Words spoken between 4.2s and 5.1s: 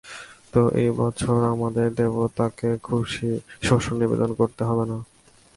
করতে হবে না।